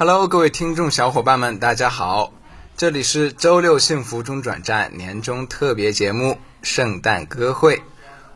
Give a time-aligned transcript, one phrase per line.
[0.00, 2.32] Hello，各位听众小伙伴们，大家好，
[2.76, 7.78] 这里是周六幸福中转站年终特别节目《圣诞歌会》，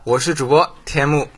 [0.03, 1.29] 我是主播天幕。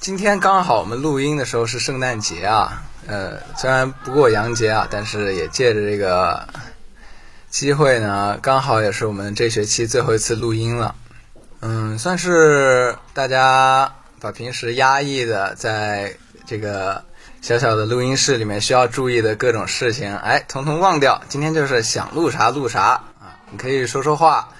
[0.00, 6.48] 今天刚好我们录音的时候是圣诞节啊，呃，虽然不过洋节啊，但是也借着这个
[7.48, 10.96] 机会呢，刚好也是我们这学期最后一次录音了，
[11.60, 17.04] 嗯，算是大家把平时压抑的在这个。
[17.40, 21.22] 小小的录音室里面需要注意的各种事情，哎，统统忘掉。
[21.30, 22.82] 今天就是想录啥录啥
[23.18, 23.40] 啊！
[23.50, 24.50] 你可以说说话，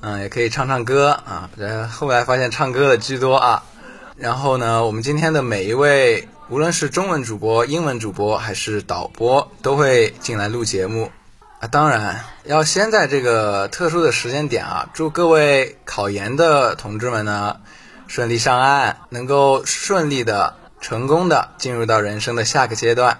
[0.00, 1.48] 嗯，也可以唱唱歌啊。
[1.92, 3.62] 后来发现唱歌的居多啊。
[4.16, 11.12] 然后呢，我们今天的每一位，无论是中文主播、英文主播还是导播，都会进来录节目
[11.60, 11.68] 啊。
[11.68, 17.58] 当然，要先在这个特殊的时间点啊，祝各位考研的同志们呢
[18.08, 20.56] 顺利上岸，能够顺利的。
[20.84, 23.16] 成功的进入到人生的下个阶段。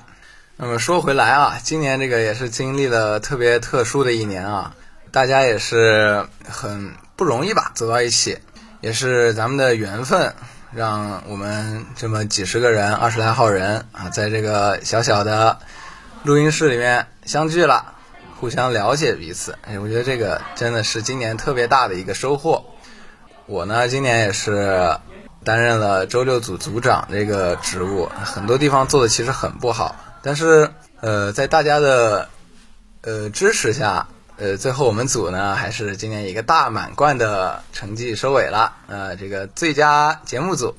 [0.58, 4.74] 那么说回来啊，今年这个也是经历了特别特殊的一年啊，
[5.10, 8.38] 大家也是很不容易吧，走到一起，
[8.82, 10.34] 也是咱们的缘分，
[10.74, 15.58] 让我们这么几十个人、二十来号人啊，在这个小小的
[16.22, 17.94] 录音室里面相聚了，
[18.38, 19.56] 互相了解彼此。
[19.62, 22.62] 哎，我觉得这个真的是今年特别大的一个收获。
[23.46, 24.98] 我呢，今年也是。
[25.44, 32.28] 担任了周六组组长这个职务，很多地方做的其实很不好，但是呃，在大家的
[33.02, 38.72] 呃支持下，呃，最后我们组呢还是今年一个大满贯的成绩收尾了。
[38.88, 40.74] 呃，这个最佳节目组、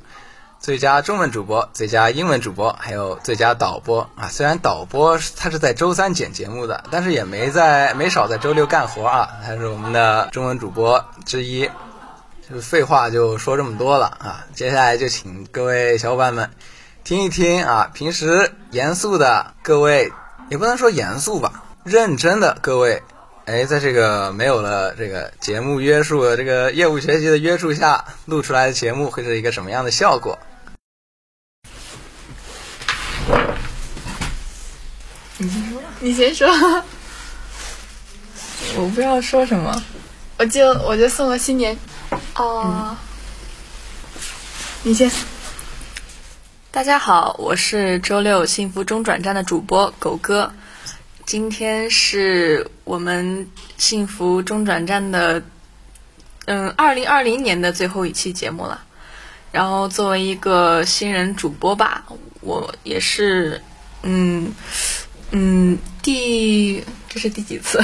[0.60, 4.28] 最佳中文主播、最佳英文主播，还有最佳导播啊。
[4.30, 9.30] 虽然导播他是在周三剪节目的，但是也没在没少在周六干活啊。
[9.46, 11.70] 他是我们的中文主播之一。
[12.48, 14.46] 就废话就说这么多了啊！
[14.54, 16.52] 接下来就请各位小伙伴们
[17.04, 20.14] 听一听啊，平时严肃的各位
[20.50, 23.02] 也不能说严肃吧，认真的各位，
[23.46, 30.38] 哎，在这个没有了这个节目约束的这个业务学习的约束下，录出来的节目会是一个什么样的效果？
[35.40, 36.48] 你先说，你先说，
[38.78, 39.84] 我不知道说什么，
[40.38, 41.76] 我就我就送个新年。
[42.36, 42.94] 哦，
[44.84, 45.10] 你先。
[46.70, 50.52] 大家好，我是周六幸福中转站的主播狗哥。
[51.26, 55.42] 今天是我们幸福中转站的，
[56.44, 58.84] 嗯，二零二零年的最后一期节目了。
[59.54, 62.04] 然后作为一个新人主播吧，
[62.42, 63.64] 我也是，
[64.04, 64.54] 嗯
[65.32, 67.82] 嗯，第这是第几次？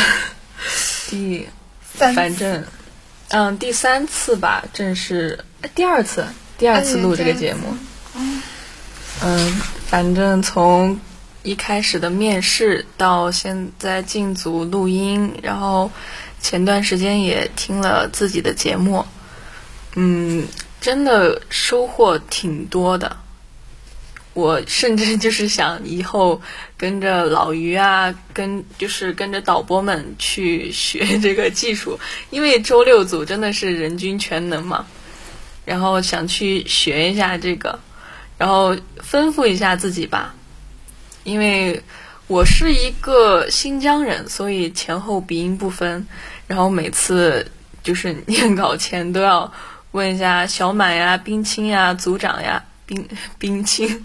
[1.09, 1.47] 第，
[1.93, 2.61] 反正。
[3.31, 5.39] 嗯，第三次吧，正式
[5.73, 6.25] 第二次，
[6.57, 7.73] 第二次录这个节目。
[9.23, 10.99] 嗯，反正从
[11.43, 15.89] 一开始的面试到现在进组录音，然后
[16.41, 19.05] 前段时间也听了自己的节目，
[19.95, 20.45] 嗯，
[20.81, 23.15] 真的收获挺多的。
[24.33, 26.41] 我甚至就是想以后
[26.77, 31.99] 跟着老于啊， 跟就是跟着导播们去学这个技术，
[32.29, 34.85] 因为周六组真的是人均全能嘛。
[35.63, 37.79] 然后想去学一下这个，
[38.37, 40.33] 然后丰富一下自己吧。
[41.23, 41.83] 因为
[42.25, 46.07] 我是一个新疆人，所以前后鼻音不分。
[46.47, 47.51] 然后每次
[47.83, 49.53] 就是念稿前都要
[49.91, 52.63] 问一下小满呀、冰清呀、组长呀。
[52.85, 53.07] 冰
[53.39, 54.03] 冰清，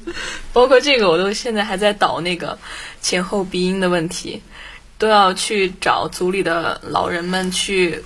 [0.52, 2.58] 包括这个我都现在还在导那个
[3.00, 4.42] 前后鼻音的问题，
[4.98, 8.02] 都要去找组里的老人们去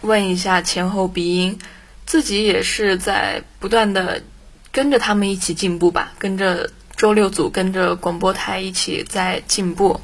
[0.00, 1.58] 问一下前后鼻音，
[2.06, 4.22] 自己也是在不断的
[4.72, 10.00] 跟着他们一起进步吧，跟着周六组，跟着广播台一起在进步。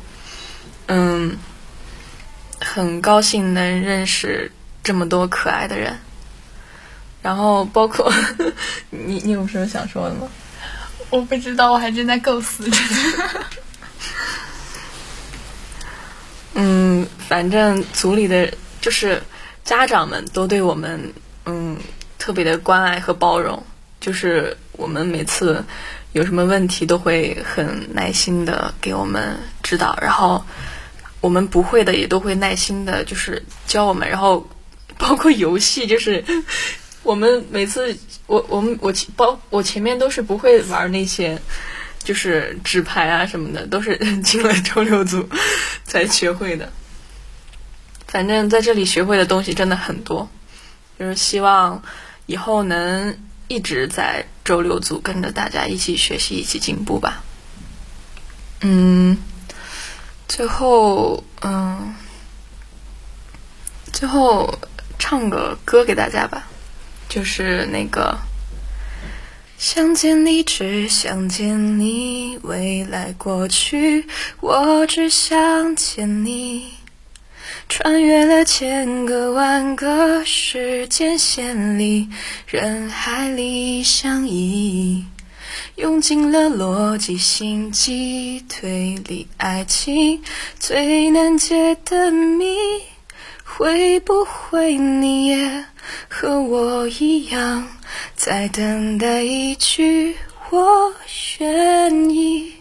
[0.87, 1.37] 嗯，
[2.61, 4.51] 很高兴能认识
[4.83, 5.99] 这么多可爱的人。
[7.23, 8.11] 然后包括
[8.91, 10.27] 你，你有什么想说的吗？
[11.11, 12.79] 我不知道，我还正在构思着。
[16.55, 18.51] 嗯，反正组里的
[18.81, 19.21] 就是
[19.65, 21.13] 家长们都对我们
[21.47, 21.77] 嗯
[22.19, 23.61] 特别的关爱和包容，
[24.01, 25.63] 就是我们每次
[26.13, 30.43] 有什么问题都会很耐心的给我们指导，然后
[31.21, 34.49] 我们不会的也都会耐心的，就是教我们，然后
[34.97, 36.25] 包括游戏就是。
[37.03, 41.41] 我们每次，我我们我前包我前面都是不会玩那些，
[42.05, 45.29] 就是纸牌啊什么的，都是进了周六组
[45.85, 46.73] 才学会的。
[48.07, 50.29] 反正在这里学会的东西真的很多，
[50.99, 51.83] 就是希望
[52.27, 53.19] 以后能
[53.49, 57.23] 一直在周六组跟着大家一起学习，一起进步吧。
[58.63, 59.17] 嗯，
[60.29, 61.95] 最后，嗯，
[63.93, 64.59] 最后
[64.99, 66.47] 唱个歌给大家吧，
[67.11, 68.17] 就是那个。
[69.59, 74.07] 想见你，只想见你，未来过去，
[74.41, 76.71] 我只想见你。
[77.69, 82.09] 穿越了千个万个时间线里，
[82.47, 85.05] 人海里相依，
[85.77, 90.23] 用尽了逻辑、心机、推理、爱情
[90.59, 92.57] 最难解的谜，
[93.45, 95.65] 会不会你也
[96.09, 97.69] 和我一样？
[98.15, 100.17] 在等待一句
[100.51, 100.95] 我
[101.39, 102.53] 愿意，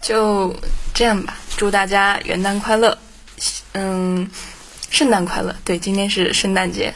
[0.00, 0.54] 就
[0.94, 1.36] 这样吧。
[1.56, 2.96] 祝大家元旦快乐，
[3.72, 4.28] 嗯，
[4.90, 5.54] 圣诞快乐。
[5.64, 6.94] 对，今天是圣诞节，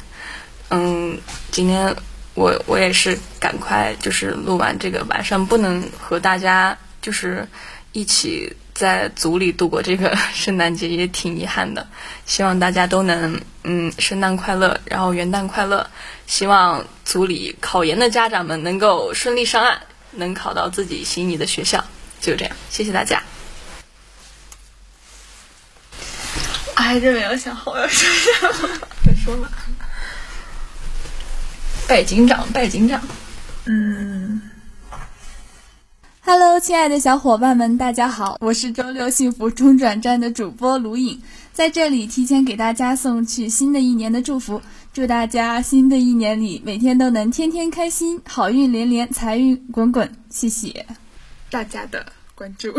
[0.71, 1.19] 嗯，
[1.51, 1.95] 今天
[2.35, 7.47] 我我也是赶快就是录完这个，晚上不能和大家就是
[7.93, 8.55] 一起。
[8.81, 11.87] 在组里度过这个 圣诞节也挺遗憾的，
[12.25, 15.87] 希望大家都能嗯圣诞快乐，然后元旦快乐。
[16.27, 19.79] 希望组里考研的家长们能够顺利上岸，
[20.13, 21.85] 能考到自己心仪的学校。
[22.23, 23.23] 就这样，谢谢大家。
[26.77, 29.53] 我还真没有想好要说什么， 别说了。
[31.87, 33.03] 拜警长，拜警长。
[33.67, 34.50] 嗯。
[36.31, 41.21] Hello，亲爱的小伙伴们，大家好，我是周六幸福中转站的主播卢颖，
[41.53, 44.63] 在这里提前给大家送去新的一年的祝福，
[44.93, 50.09] 祝大家新的一年里每天都能天天开心，好运连连，财运滚滚。
[50.31, 50.87] 谢谢
[51.51, 52.07] 大家的
[52.37, 52.73] 关注。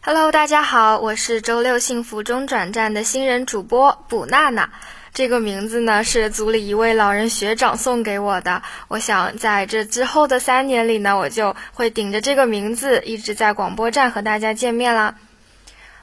[0.00, 4.70] Hello，大家好，我是周六幸福中转站的新人主播卜娜娜。
[5.14, 8.62] 这个名字呢是组里一位老人学长送给我的。
[8.88, 15.16] 我想在这之后的三年里呢，我就会顶着这个名字一直在广播站和大家见面啦。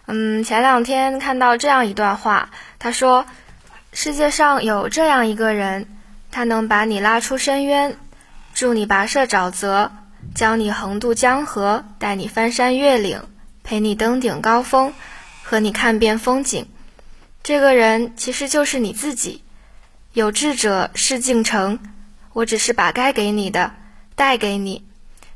[0.06, 3.25] 嗯，前两天看到这样一段话，他说
[3.94, 5.88] ：“世界上有这样一个人，
[6.31, 7.97] 他能把你拉出深渊，
[8.53, 9.91] 助你跋涉沼泽，
[10.35, 13.23] 教你横渡江河，带你翻山越岭，
[13.63, 14.94] 陪你登顶高峰，
[15.44, 16.67] 和你看遍风景。”
[17.41, 19.44] 这个人其实就是你自己，
[20.13, 21.80] 有志者事竟成。
[22.33, 23.74] 我只是把该给你的
[24.15, 24.83] 带给你。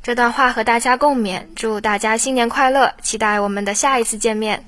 [0.03, 4.65] 这段话和大家共勉，祝大家新年快乐，期待我们的下一次见面。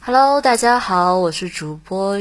[0.00, 2.18] Hello，大家好，我是主播，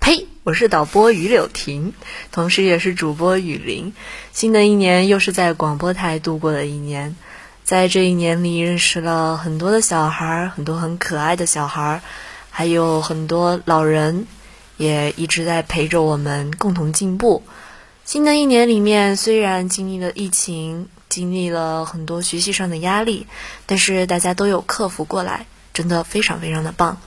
[0.00, 1.92] 呸，我是导播于柳婷，
[2.32, 3.92] 同时也是主播雨林。
[4.32, 7.14] 新的一年又是在广播台度过的一年，
[7.62, 12.00] 在这一年里认识了很多的小孩，很多很可爱的小孩。
[12.56, 14.28] 还有很多老人
[14.76, 17.42] 也一直在陪着我们共同进步。
[18.04, 23.26] 新的一年里面，虽然经历了疫情，经历了很多学习上的压力，
[23.66, 26.98] 但是大家都有克服过来，真的非常非常的棒。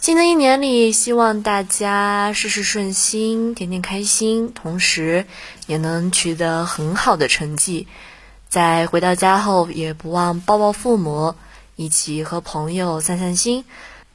[0.00, 5.24] 新的一年里，希望大家事事顺心，天天开心，同时
[5.66, 7.88] 也能取得很好的成绩。
[8.50, 11.36] 在回到家后，也不忘抱抱父母，
[11.74, 13.64] 一起和朋友散散心。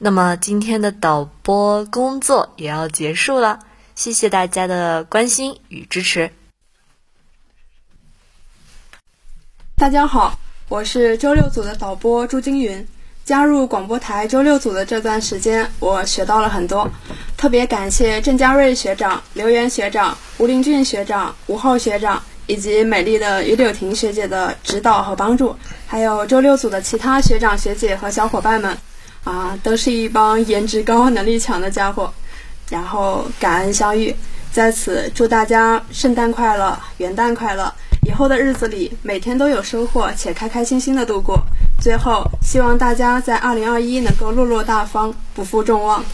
[0.00, 3.58] 那么今天的导播工作也要结束了，
[3.96, 6.30] 谢谢大家的关心与支持。
[9.76, 12.86] 大家好，我是周六组的导播朱金云。
[13.24, 16.88] 加入广播台周六组的这段时间，我学到了很多，
[17.36, 25.56] 特别感谢郑佳瑞学长、刘源学长、吴林俊学长、吴浩学长以及美丽的于柳婷学姐的指导和帮助，
[25.88, 28.78] 还有周六组的其他学长学姐和小伙伴们。
[29.24, 32.12] 啊，都是一帮颜值高、能力强的家伙，
[32.70, 34.14] 然后感恩相遇，
[34.50, 37.72] 在此祝大家圣诞快乐、元旦快乐，
[38.06, 41.42] 以后的日子里每天都有收获且开开心心的度过。
[41.80, 46.04] 最后，希望大家在二零二一能够落落大方，不负众望。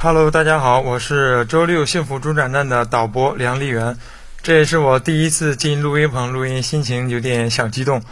[0.00, 3.96] Hello，大家好，我是周六幸福中转站的导播梁丽媛，
[4.42, 8.02] 这也是我第一次进录音棚录音，心情有点小激动。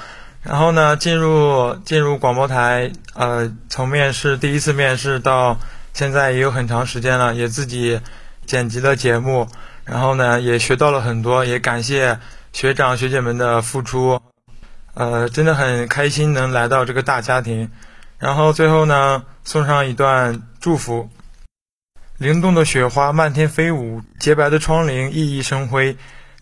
[0.49, 5.59] 然后呢，进入进入广播台，呃，从面试第一次面试到
[5.93, 8.01] 现在也有很长时间了，也自己
[8.47, 9.49] 剪辑了节目，
[9.85, 12.17] 然后呢，也学到了很多，也感谢
[12.53, 14.23] 学长学姐们的付出，
[14.95, 17.69] 呃，真的很开心能来到这个大家庭。
[18.19, 21.11] 然后最后呢，送上一段祝福：
[22.19, 25.97] 灵动的雪花漫天飞舞，洁白的窗棂熠熠生辉。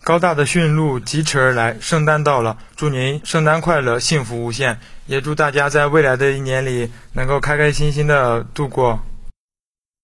[0.05, 8.99] 高大的驯鹿疾驰而来，圣诞到了，祝您圣诞快乐，幸福无限，也祝大家在未来的一年里能够开开心心的度过。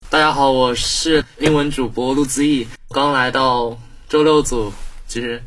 [0.10, 3.78] 大家好，我是英文主播陆子毅，刚来到
[4.10, 4.74] 周六组，
[5.08, 5.44] 其实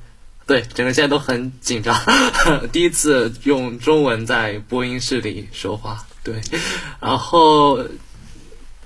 [0.47, 1.93] 对，整个现在都很紧张，
[2.71, 6.07] 第一次用中文在播音室里说话。
[6.23, 6.41] 对，
[7.01, 7.85] 然后，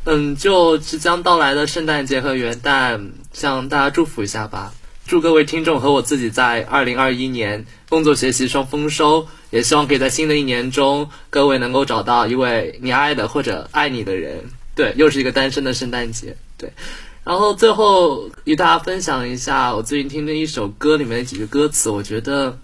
[0.04, 4.72] 嗯，就即将到来的圣诞节和元旦，向大家祝福一下吧。
[5.08, 14.44] 祝各位听众和我自己在二零二一年工作学习双丰收，也希望可以在新的一年中，各位能够找到一位你爱的或者爱你的人。
[14.74, 16.36] 对，又是一个单身的圣诞节。
[16.58, 16.74] 对。
[17.24, 22.58] 然后最后与大家分享一下我最近听的一首歌里面的几句歌词，我觉得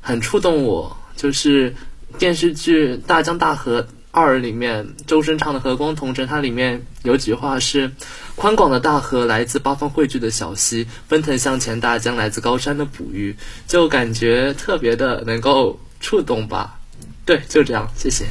[0.00, 0.96] 很触动我。
[1.16, 1.74] 就是
[2.16, 7.92] 电视剧《大江大河二》里面周深唱的《和光同尘》，它里面有几句话是
[8.34, 13.36] ：“宽广的大河来自八方汇聚的小溪，奔腾向前大江来自高山的哺育。”
[13.68, 16.80] 就感觉特别的能够触动吧。
[17.24, 18.26] 对，就这样，谢谢。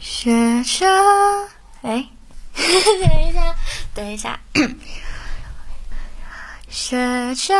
[0.00, 0.86] 学着，
[1.82, 2.08] 哎。
[2.54, 3.56] 等一下，
[3.94, 4.40] 等一下。
[6.70, 6.96] 学
[7.34, 7.54] 着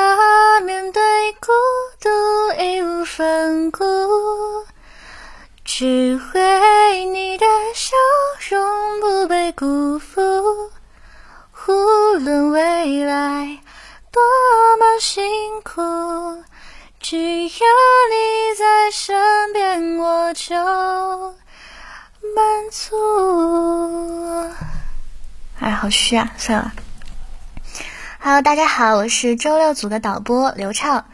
[0.65, 1.03] 面对
[1.41, 1.53] 孤
[2.01, 3.85] 独，义无反顾，
[5.77, 7.97] 只为你的笑
[8.49, 10.71] 容不被辜负。
[11.67, 11.73] 无
[12.21, 13.59] 论未来
[14.13, 14.23] 多
[14.79, 16.45] 么辛苦，
[17.01, 20.55] 只要你在身边，我就
[22.37, 22.95] 满足。
[25.59, 26.31] 哎，好虚啊！
[26.39, 26.73] 算了。
[28.21, 31.07] Hello，大家好，我是周六组的导播刘畅。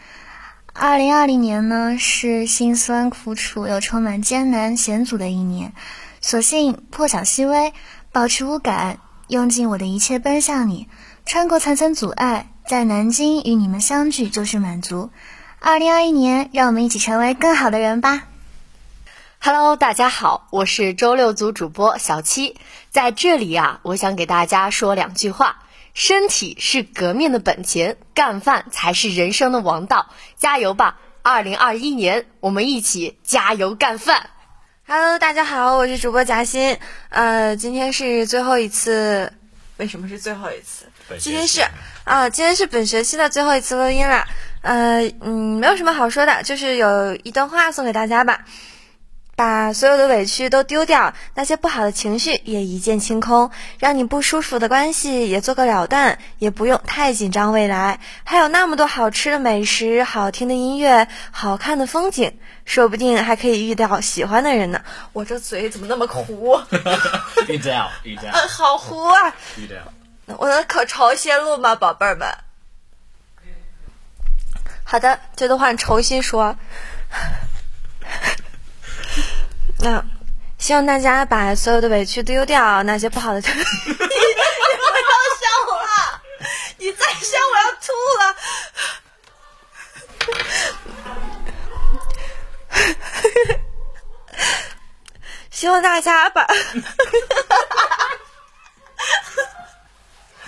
[0.82, 5.74] 二零二零年呢，是辛酸苦楚又充满艰难险阻的一年。
[6.22, 7.74] 所幸破晓细微，
[8.12, 10.88] 保持无感，用尽我的一切奔向你，
[11.26, 15.10] 穿过层层阻碍，在南京与你们相聚就是满足。
[15.58, 18.22] 二零二一年，让我们一起成为更好的人吧。
[19.38, 22.56] Hello，大家好，我是周六组主播小七，
[22.88, 25.58] 在这里呀，我想给大家说两句话：
[25.94, 30.98] 身体是革命的本钱，干饭才是人生的王道，加油吧！
[31.22, 34.30] 二零二一年，我们一起加油干饭。
[34.86, 36.78] Hello，大家好，我是主播夹心，
[37.10, 39.32] 呃，今天是最后一次，
[39.76, 40.86] 为什么是最后一次？
[41.18, 41.60] 今天是
[42.04, 44.24] 啊，今天是本学期的最后一次录音了，
[44.62, 48.44] 呃，嗯，没有什么好说的，就是有一段话送给大家吧。
[49.40, 58.00] 把所有的委屈都丢掉，那些不好的情绪也一键清空，让你不舒服的关系也做个了断，也不用太紧张未来。
[58.22, 62.34] 还有那么多好吃的美食、好听的音乐、好看的风景，
[62.66, 64.82] 说不定还可以遇到喜欢的人呢。
[65.14, 66.60] 我这嘴怎么那么 糊？
[68.46, 69.34] 好糊啊！
[70.36, 72.28] 我能可重新录吗，宝贝儿们？
[74.84, 76.56] 好的，这段话重新说。
[79.82, 80.04] 那
[80.58, 83.40] 希望大家把所有的委屈丢掉，那些不好的。
[83.40, 83.52] 你
[83.94, 84.08] 不要
[85.40, 86.20] 笑我了，
[86.76, 88.36] 你再笑我要吐了。
[95.50, 96.46] 希望大家把。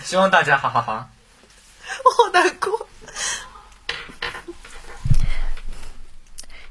[0.04, 1.08] 希望大家哈哈哈。
[2.04, 2.86] 我好难过。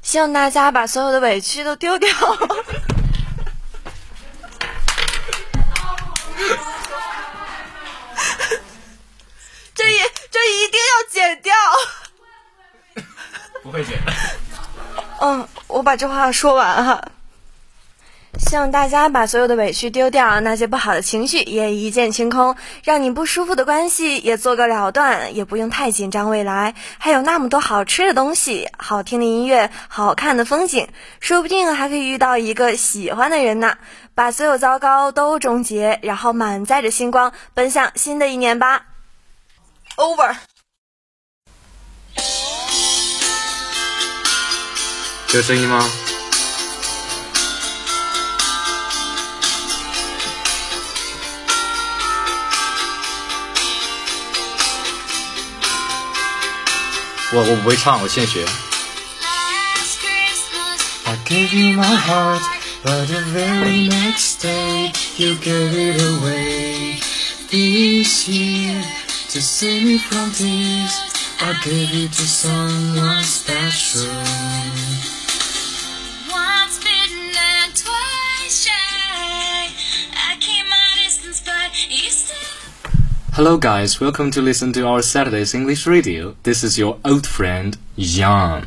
[0.02, 2.10] 希望大家把所有的委屈都丢掉。
[9.74, 9.96] 这一
[10.30, 11.54] 这一定要剪掉。
[13.62, 13.98] 不会剪。
[15.20, 17.02] 嗯，我把这话说完哈。
[18.38, 26.74] 希望大家把所有的委屈丢掉，那些不好的情绪也一键清空，让你不舒服的关系也做个了断，也不用太紧张未来。
[26.98, 30.88] 还有那么多好吃的东西、好听的音乐、好看的风景，
[31.20, 33.76] 说不定还可以遇到一个喜欢的人呢。
[34.14, 38.86] 把所有糟糕都终结，然后满载着星光奔向新的一年吧。
[39.96, 40.36] Over。
[45.32, 45.88] 有声音吗？
[57.33, 58.45] 我我不会唱，我现学。
[61.05, 62.41] I gave you my heart,
[62.83, 66.99] but the very next day you gave it away.
[67.49, 68.83] This year,
[69.31, 70.93] to save me from tears,
[71.39, 75.10] I gave it to someone special.
[83.44, 86.36] Hello guys, welcome to listen to our Saturday's English Radio.
[86.44, 88.62] This is your old friend Jan.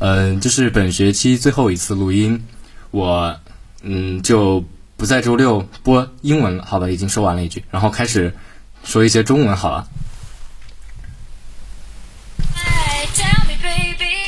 [0.00, 2.44] 嗯，这是本学期最后一次录音，
[2.90, 3.38] 我
[3.82, 4.64] 嗯就
[4.96, 8.34] 不在周六播英文了，好吧，已经说完了一句，然后开始
[8.82, 9.88] 说一些中文好了。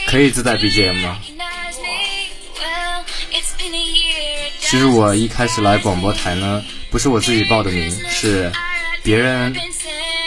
[0.07, 1.19] 可以自带 BGM 吗？
[4.61, 6.62] 其实我一开始来广播台呢，
[6.93, 8.53] 不是我自己报的名，是
[9.03, 9.57] 别人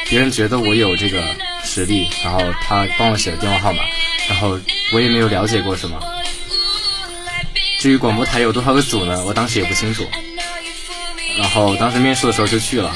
[0.09, 1.23] 别人觉得我有这个
[1.63, 3.83] 实力，然后他帮我写的电话号码，
[4.27, 4.59] 然后
[4.91, 6.01] 我也没有了解过什么。
[7.77, 9.23] 至于广播台有多少个组呢？
[9.25, 10.09] 我当时也不清楚。
[11.37, 12.95] 然后当时面试的时候就去了，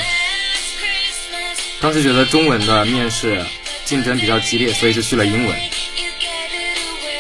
[1.79, 3.45] 当时觉得中文的面试
[3.85, 5.55] 竞争比较激烈，所以就去了英文。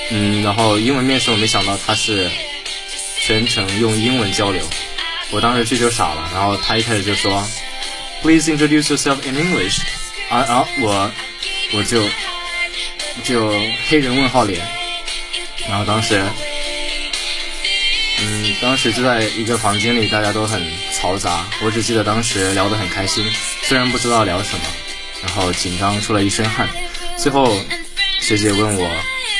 [0.09, 2.27] 嗯，然后英文面试我没想到他是
[3.19, 4.67] 全程用英文交流，
[5.31, 6.29] 我当时去就傻了。
[6.33, 7.45] 然后他一开始就说
[8.21, 9.81] ，Please introduce yourself in English，
[10.29, 11.11] 啊啊，我
[11.73, 12.03] 我就
[13.23, 13.51] 就
[13.87, 14.65] 黑人问号脸，
[15.67, 16.23] 然后当时。
[18.21, 20.61] 嗯，当时就在一个房间里，大家都很
[20.93, 21.47] 嘈杂。
[21.61, 23.25] 我只记得当时聊得很开心，
[23.63, 24.65] 虽然不知道聊什么，
[25.23, 26.67] 然后紧张出了一身汗。
[27.17, 27.55] 最后
[28.19, 28.91] 学姐问我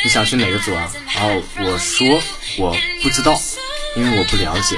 [0.05, 0.89] 你想去哪个组啊？
[1.13, 2.08] 然后我说
[2.58, 3.38] 我不知道，
[3.98, 4.77] 因为我不了解。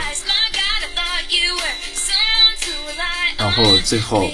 [3.64, 4.30] 后最后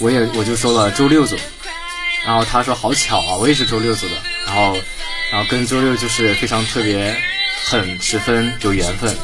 [0.00, 1.36] 我也我就说了周六组，
[2.24, 4.14] 然后他说好巧啊，我也是周六组的。
[4.46, 4.76] 然后
[5.30, 7.16] 然后跟周六就是非常特别。
[7.66, 9.16] 很十分有缘分，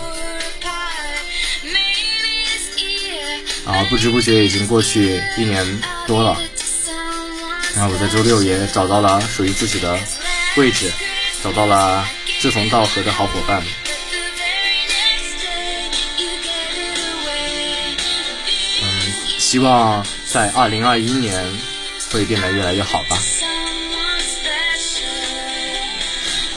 [3.66, 6.40] 啊，不知不觉已经过去一年多了，
[7.76, 10.00] 然后我在周六也找到了属于自己的
[10.56, 10.90] 位置，
[11.44, 12.08] 找到了
[12.40, 13.62] 志同道合的好伙伴，
[19.50, 21.44] 希望在二零二一年
[22.12, 23.18] 会变得越来越好吧。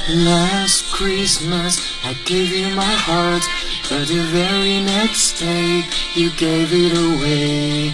[0.09, 3.41] Last Christmas I gave you my heart,
[3.89, 5.83] but the very next day
[6.13, 7.93] you gave it away.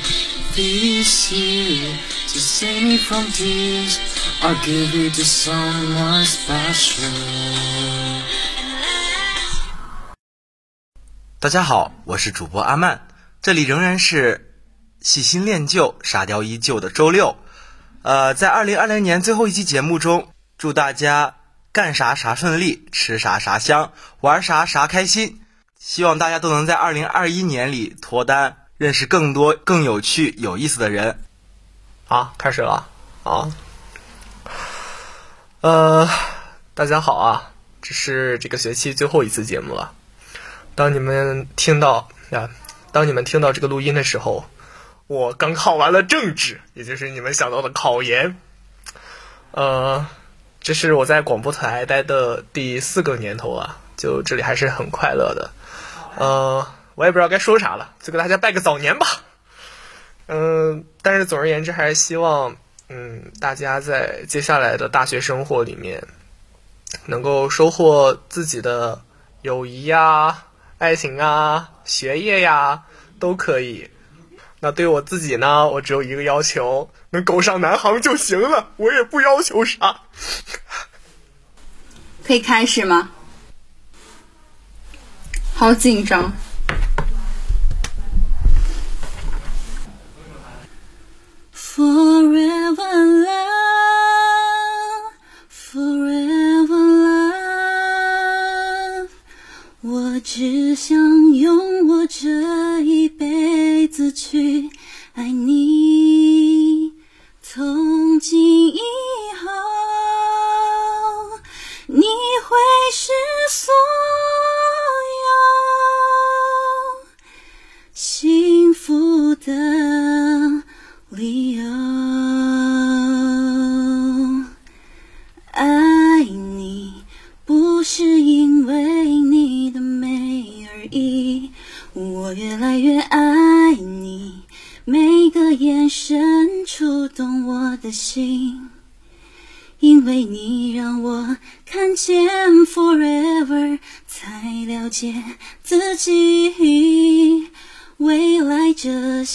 [0.54, 1.96] This year,
[2.34, 4.00] to save me from tears,
[4.42, 7.06] I'll give it to someone special.
[11.40, 13.00] 大家好，我是主播阿曼，
[13.42, 14.48] 这里仍然是
[15.02, 17.36] 细心练就、沙雕依旧的周六。
[18.02, 21.36] 呃，在二零二零年最后一期节目中，祝大家。
[21.72, 25.40] 干啥啥顺利，吃啥啥香，玩啥啥开心。
[25.78, 31.20] 希望大家都能在二零二一年里脱单，认识更多更有趣、有意思的人。
[32.08, 32.90] 好，开始了
[33.24, 33.54] 啊。
[35.62, 36.10] 呃，
[36.74, 37.52] 大家好啊，
[37.84, 39.94] 这是这个学期最后一次节目了。
[40.74, 42.50] 当你们听到啊，
[42.92, 44.50] 当你们听到这个录音的时候，
[45.10, 48.38] 我刚考完了政治，也就是你们想到的考研。
[49.52, 50.08] 呃。
[50.62, 55.52] 这是我在广播台待的第四个年头啊，就这里还是很快乐的。
[56.18, 59.08] 呃，我也不知道该说啥了，就给大家拜个早年吧。
[60.28, 62.58] 嗯，但是总而言之，还是希望，
[62.90, 66.06] 嗯，大家在接下来的大学生活里面，
[67.06, 69.02] 能够收获自己的
[69.42, 70.44] 友谊呀、
[70.78, 72.84] 爱情啊、学业呀，
[73.18, 73.90] 都可以。
[74.62, 76.90] 那对我自己呢，我只有一个要求。
[77.12, 80.02] 能狗上南航就行了，我也不要求啥。
[82.26, 83.10] 可以开始吗？
[85.56, 86.32] 好紧张。
[91.54, 93.94] Forever love,
[95.50, 96.59] forever
[99.82, 100.98] 我只想
[101.36, 104.70] 用我这一辈子去
[105.14, 106.92] 爱你。
[107.42, 108.80] 从今以
[109.42, 109.48] 后，
[111.88, 112.58] 你会
[112.92, 113.14] 是
[113.50, 113.74] 所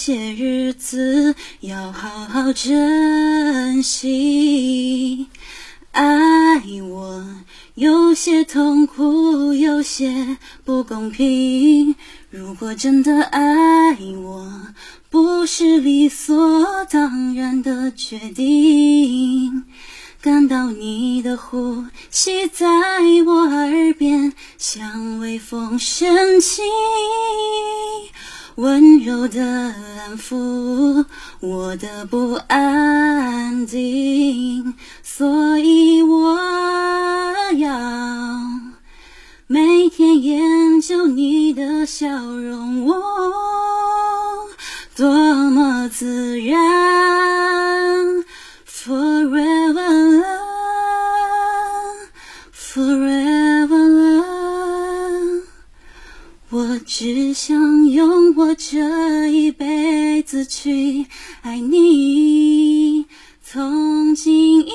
[0.05, 5.29] 些日子要好好珍惜。
[5.93, 6.03] 爱
[6.91, 7.25] 我
[7.75, 11.95] 有些痛苦，有些不公平。
[12.29, 14.47] 如果真的爱我。
[15.09, 19.65] 不是理所当然的决定，
[20.21, 22.67] 感到你的呼吸在
[23.25, 26.63] 我耳边，像微风升起，
[28.57, 31.05] 温柔的安抚
[31.41, 36.39] 我的不安定所以我
[37.57, 37.77] 要
[39.49, 42.95] 每天研究你的笑容我
[44.95, 45.11] 多
[45.51, 46.57] 么自然
[48.65, 52.07] forever love
[52.53, 53.24] forever
[56.87, 61.07] 只想用我这一辈子去
[61.41, 63.07] 爱你，
[63.43, 64.71] 从今以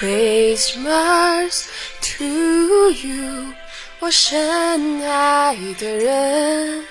[0.00, 1.66] Christmas
[2.00, 3.52] to you，
[3.98, 6.82] 我深爱的人。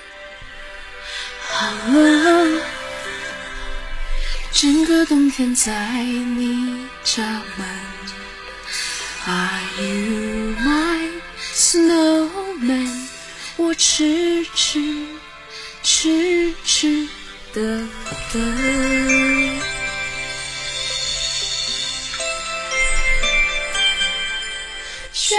[1.40, 2.62] 好了，
[4.52, 5.72] 整个冬天在
[6.04, 7.24] 你家
[7.56, 7.68] 门。
[9.26, 11.10] Are you my
[11.52, 13.08] snowman？
[13.56, 14.78] 我痴痴
[15.82, 17.08] 痴痴
[17.52, 17.60] 的
[18.32, 19.79] 等。
[25.30, 25.36] 雪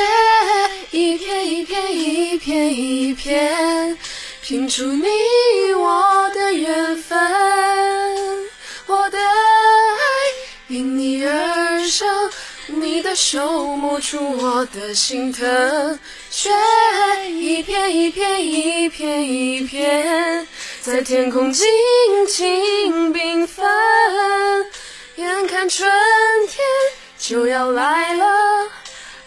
[0.92, 3.98] 一片一片一片一片，
[4.42, 7.20] 拼出你我的缘分。
[8.88, 9.26] 我的爱
[10.70, 12.08] 因你而生，
[12.68, 16.00] 你的手摸出我的心疼。
[16.30, 16.50] 雪
[17.28, 20.48] 一片一片一片一片，
[20.80, 21.68] 在天空静
[22.30, 23.68] 静缤纷。
[25.18, 25.86] 眼看春
[26.48, 26.66] 天
[27.20, 28.26] 就要来了。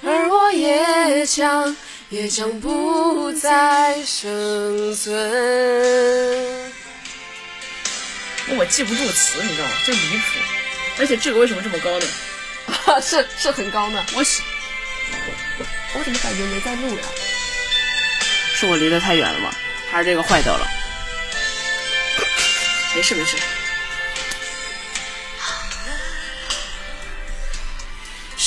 [0.07, 1.75] 而我也将
[2.11, 5.12] 也将不再生存。
[8.57, 9.73] 我记不住词，你知道吗？
[9.87, 10.38] 真离谱。
[10.99, 12.07] 而且这个为什么这么高呢？
[13.01, 14.05] 是是很高呢。
[14.14, 14.43] 我喜，
[15.95, 17.03] 我怎么感觉没在录呀？
[18.55, 19.51] 是我离得太远了吗？
[19.90, 20.67] 还是这个坏掉了？
[22.95, 23.37] 没事没事。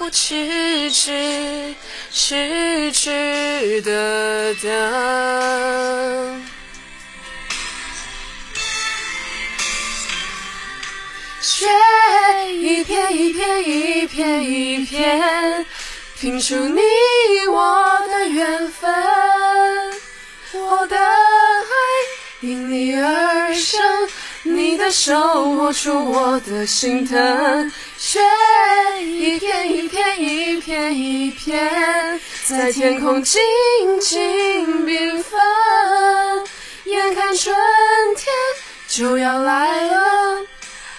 [0.00, 1.74] 我痴痴
[2.12, 6.44] 痴痴的等。
[11.40, 11.66] 雪
[12.52, 15.66] 一片一片一片一片，
[16.20, 16.80] 拼出你
[17.50, 18.88] 我的缘分。
[20.52, 21.02] 我的爱
[22.40, 23.80] 因你而生，
[24.44, 27.72] 你的手摸出我的心疼。
[27.98, 28.20] 雪
[29.02, 33.40] 一片一片一片一片，在天空静
[34.00, 35.32] 静缤纷。
[36.84, 37.52] 眼看春
[38.16, 38.32] 天
[38.86, 40.46] 就要来了，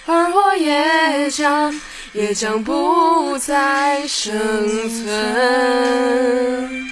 [0.04, 1.80] 而我也将
[2.12, 4.38] 也将不再生
[4.90, 6.89] 存。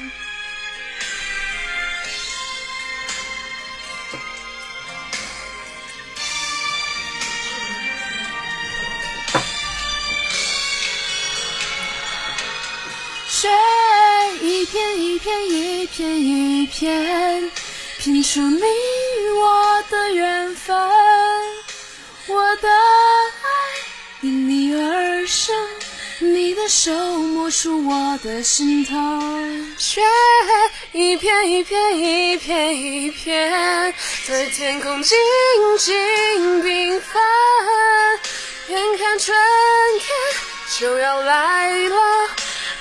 [15.29, 17.51] 片一片一片，
[17.99, 18.63] 拼出你
[19.39, 20.75] 我的缘分。
[22.29, 23.47] 我的爱
[24.23, 25.55] 因你而生，
[26.21, 29.77] 你的手摸出我的心疼。
[29.77, 30.01] 雪
[30.93, 33.95] 一片一片一片一片，
[34.27, 35.19] 在天空静
[35.79, 37.23] 静缤纷。
[38.69, 39.37] 眼看春
[39.99, 40.09] 天
[40.79, 41.97] 就要来了。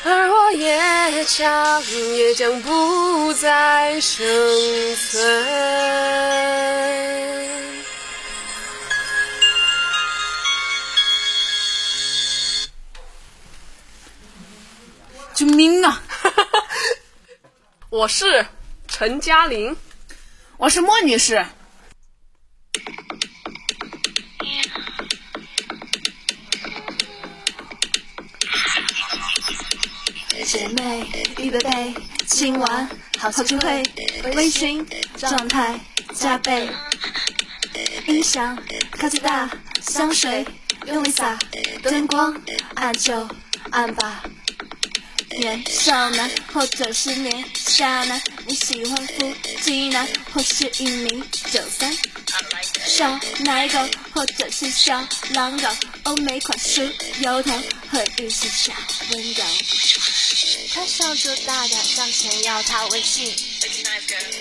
[0.03, 1.83] 而我也将
[2.15, 4.25] 也将不再生
[4.95, 5.45] 存。
[15.33, 16.01] 救命啊！
[17.89, 18.45] 我是
[18.88, 19.75] 陈嘉玲，
[20.57, 21.45] 我是莫女士。
[30.47, 31.05] 姐妹，
[31.39, 31.93] 预备备，
[32.25, 33.83] 今晚好聚会，
[34.33, 34.81] 微醺
[35.17, 35.77] 状态
[36.15, 36.69] 加倍，
[38.07, 38.57] 音响
[38.93, 39.49] 开最大，
[39.81, 40.47] 香水
[40.86, 41.38] 用力洒，
[41.83, 42.33] 灯光
[42.75, 43.27] 暗就
[43.71, 44.23] 暗吧。
[45.38, 51.93] 年少男或者是年下男，你喜欢腹肌男或是一米九三，
[52.86, 53.79] 小奶狗
[54.13, 55.67] 或者是小狼狗，
[56.03, 57.51] 欧美款式油头
[57.91, 58.71] 和日式小
[59.12, 59.43] 温柔。
[60.77, 63.35] 他笑着大胆上前要他微信，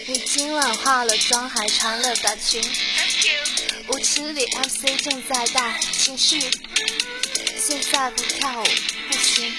[0.07, 2.62] 你今晚化了妆还穿了短裙，
[3.88, 6.38] 舞池里 MC 正在带情绪，
[7.59, 8.64] 现在不跳舞
[9.11, 9.51] 不行。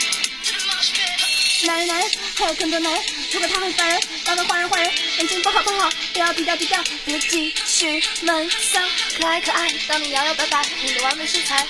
[1.64, 3.04] 男人男人，还有更多男人。
[3.32, 8.80] 如果他很烦人，当个坏人坏人，眼睛不好不好，不要低调低调，别继续闷骚。
[9.20, 11.66] 可爱可爱，当你摇摇摆摆，你的完美身材。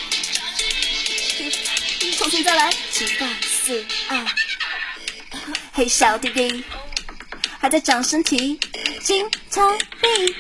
[2.18, 4.26] 重新再来，七八四二。
[5.78, 6.64] 嘿，小弟弟，
[7.60, 8.60] 还在长身体，
[9.00, 10.36] 经常病，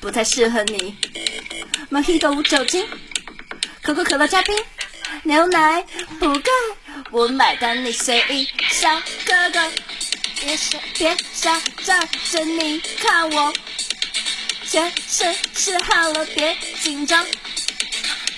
[0.00, 0.96] 不太适合你。
[1.90, 2.88] Mojito 无酒精，
[3.82, 4.56] 可口可乐加冰，
[5.24, 5.84] 牛奶
[6.18, 6.50] 不够。
[7.10, 8.88] 我买单，你随意，小
[9.26, 9.70] 哥哥，
[10.40, 13.52] 别傻别傻站着你看我，
[14.66, 17.26] 全身是汗了，别紧张，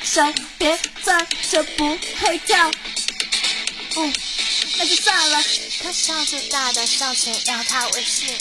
[0.02, 0.20] 手
[0.58, 2.72] 别攥着不会跳，
[3.98, 4.12] 嗯，
[4.82, 5.44] 那就算了。
[5.80, 8.36] 他笑着大胆上前要他微信，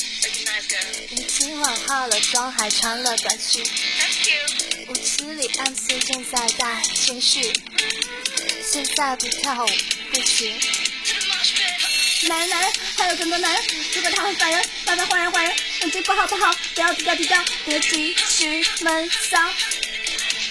[1.11, 3.63] 你今晚化了妆还穿了短裙，
[4.87, 7.53] 舞池里 MC 正在带情绪，
[8.67, 9.69] 现在不跳舞
[10.11, 10.59] 不行。
[12.23, 13.63] 男人男人，还有更多男人。
[13.93, 19.37] 如果他很烦人，当个坏人换人，眼睛不好不好，不要低调低调，别继续闷骚。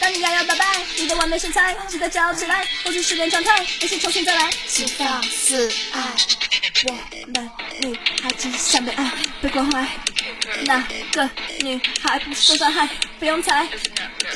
[0.00, 0.64] 当你摇摇摆摆，
[0.98, 2.66] 你的完美身材值得骄傲起来。
[2.84, 4.50] 或许失恋状态，也许重新再来。
[4.66, 6.00] 请放肆爱，
[6.88, 6.92] 我
[7.32, 9.86] 们女孩只想被爱，被关怀。
[10.64, 11.28] 哪个
[11.60, 12.88] 女孩不受伤害？
[13.18, 13.66] 不用猜，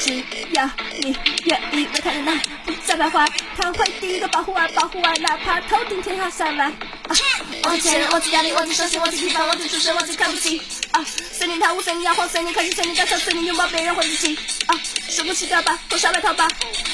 [0.01, 0.69] 只要
[1.01, 3.29] 你愿意为她忍耐，不再徘徊，
[3.59, 6.67] 他会第一个保护爱，保护爱，哪怕头顶天塌下来。
[6.67, 7.17] 啊！
[7.65, 10.61] 忘记前任，忘记压力，忘记伤心，忘记地方，忘记出身，忘记看不起。
[10.93, 11.05] 啊！
[11.33, 14.39] 随你跳舞，随你摇晃，随你开心，随你大笑，随你拥抱别人或自己。
[14.67, 14.81] 啊！
[15.11, 16.49] 输不起掉吧，多少来逃吧。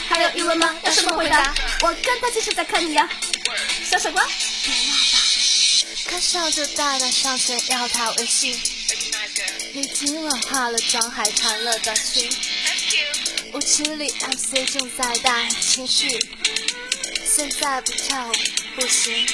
[0.08, 0.74] 还有疑问吗？
[0.82, 1.54] 要什么回答？
[1.82, 3.08] 我跟他其实在看你呀，
[3.84, 4.24] 小傻瓜。
[6.06, 8.58] 他笑着大胆上前要他微信，
[9.72, 12.30] 你今晚化了妆还穿了短裙，
[13.52, 16.08] 舞池里 MC 正在带情绪，
[17.24, 18.32] 现在不跳舞
[18.76, 19.26] 不行。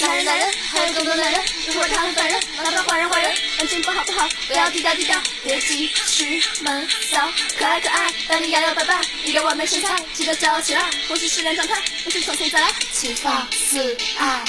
[0.00, 1.40] 男人男人，还有更多男人。
[1.68, 7.30] 如果他很烦人，麻烦坏人坏人，眼睛不好不好，不要低调低调，别继续闷骚。
[7.56, 10.90] 可爱可爱，当你摇摇摆摆，你的完美身材值得骄傲起来。
[11.08, 12.74] 我是失恋状态，不是重新再来。
[12.92, 14.44] 七八四爱。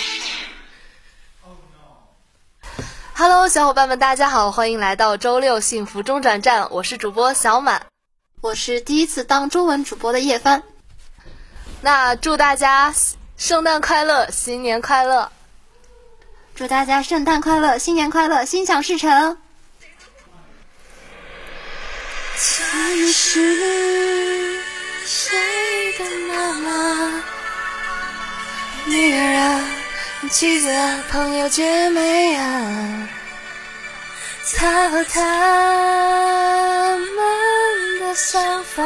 [3.15, 7.85] Hello，小伙伴们，大家好，欢迎来到周六幸福中转站，我是主播小满，
[8.41, 10.63] 我是第一次当中文主播的叶帆。
[11.81, 12.91] 那祝大家
[13.37, 15.31] 圣诞快乐，新年快乐！
[16.55, 19.37] 祝大家圣诞快乐，新年快乐，心想事成。
[22.35, 24.59] 她又是
[25.05, 27.23] 谁的妈妈？
[28.87, 29.61] 女儿啊，
[30.29, 33.07] 妻子啊，朋友姐妹啊，
[34.55, 38.83] 她和他们的想法，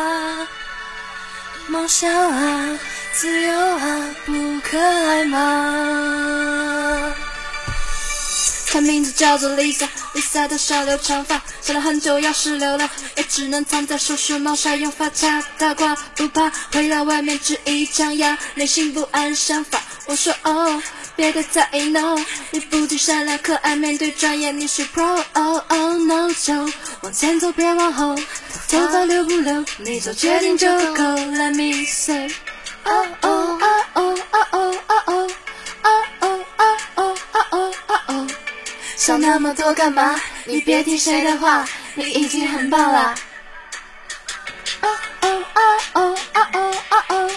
[1.67, 2.80] 梦想啊，
[3.13, 7.13] 自由啊，不可爱吗？
[8.69, 19.82] 她名字叫做 Lisa，Lisa 的小留长发，想了很久，要是留了，也只能藏在叔叔帽下用发卡打挂，不怕回到外面质疑张扬，内心不安想法。
[20.08, 20.82] 我说哦，
[21.18, 22.16] 别太在意 no，
[22.52, 25.04] 你不仅善良可爱，面对专业你是 pro，
[25.34, 26.54] 哦哦 no 就
[27.02, 28.16] 往前走，别往后，
[28.70, 31.04] 头发留不留，你做决定就够。
[31.04, 32.30] Let me say，
[32.84, 35.30] 哦哦哦哦哦哦哦哦
[36.22, 37.18] 哦哦哦
[37.50, 38.28] 哦哦哦。
[38.96, 40.22] 想那么多干嘛？
[40.46, 43.16] 你别听谁的话，你已经很棒啦。
[44.82, 44.90] 哦
[45.22, 45.62] 哦哦
[45.94, 46.76] 哦哦哦
[47.10, 47.32] 哦哦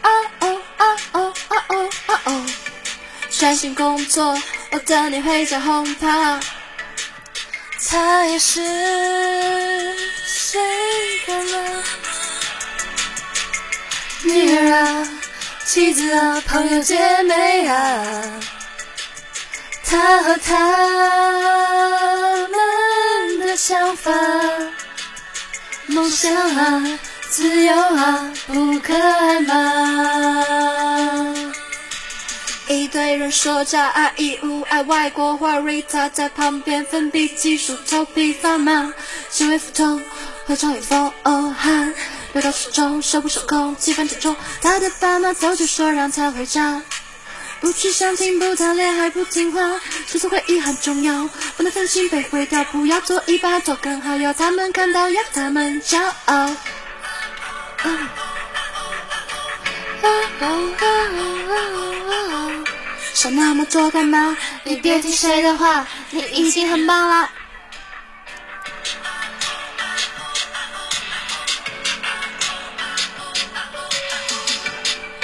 [0.00, 2.46] 哦哦哦哦哦哦哦！
[3.38, 4.34] 专心工作，
[4.70, 6.40] 我等你回家轰趴。
[7.86, 8.62] 她也是
[10.24, 10.58] 谁
[11.26, 11.82] 的妈？
[14.24, 15.06] 女儿啊，
[15.66, 18.40] 妻子啊，朋友姐妹啊。
[19.84, 20.56] 他和他
[22.48, 24.10] 们的想法，
[25.86, 31.45] 梦想啊，自由啊，不可爱吗？
[32.68, 38.92] 一堆人说着爱义务爱外国话，Rita 在旁边粉笔技术，头皮发麻，
[39.30, 40.02] 行为腹痛，
[40.46, 41.12] 会场与风
[41.54, 41.94] 寒，
[42.32, 44.34] 流到手中，手不受控，气氛沉重。
[44.60, 46.82] 他的爸妈早就说让他回家，
[47.60, 56.50] 不去相亲，不谈恋爱，不听话，生存回忆很重要，不能分心被毁掉，不要做一把做更好，要他们看到，要他们骄傲。
[63.16, 64.36] 想那么多干嘛？
[64.64, 67.30] 你别听谁的话，你已经很棒了。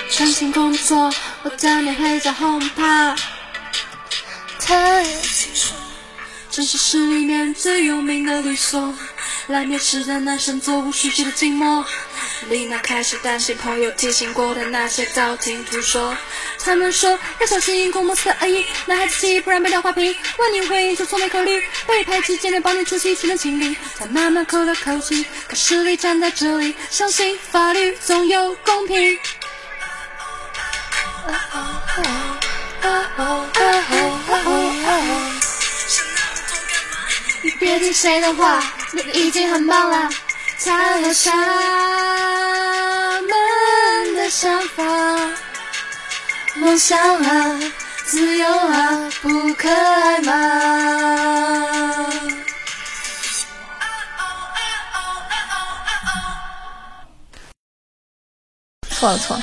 [0.09, 3.15] 专心工作，我等你会在后怕。
[4.59, 5.03] 他
[6.51, 8.95] 这是市里面最有名的律所，
[9.49, 11.85] 来面试的男生座无虚席的静默。
[12.49, 16.17] 丽娜开始担心朋友提醒过的那些道听途说，
[16.65, 20.15] 他们说要小心公公司的恶意，男孩子气不然被撂花瓶。
[20.39, 23.77] 问你回应就从没考虑，被排挤，见面帮你出席，只能亲临。
[23.99, 29.19] 他慢慢扣了口气，可实力站在这里，相信法律总有公平。
[37.43, 40.09] 你别听谁的话，你已经很棒了。
[40.65, 44.85] 他和他们的想法，
[46.63, 47.61] 梦想啊，
[48.05, 50.33] 自由啊，不可爱吗？
[58.91, 59.43] 错了错了。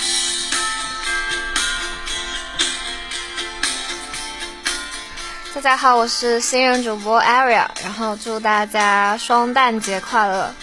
[5.54, 10.56] 大家好，我是新人主播 Aria，然后祝大家双旦节快乐。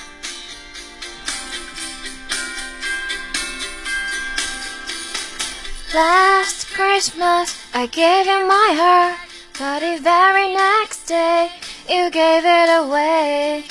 [5.97, 9.17] Last Christmas, I gave you my heart,
[9.59, 11.49] but the very next day,
[11.89, 13.65] you gave it away.